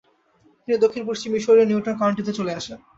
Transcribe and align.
তিনি 0.61 0.77
দক্ষিণ-পশ্চিম 0.77 1.29
মিসৌরির 1.31 1.69
নিউটন 1.69 1.95
কাউন্টিতে 1.97 2.31
চলে 2.37 2.51
আসেন। 2.59 2.77